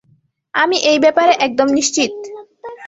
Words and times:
আমি 0.53 0.77
এই 0.83 0.97
ব্যাপারে 0.99 1.33
একদম 1.45 1.67
নিশ্চিত। 1.71 2.11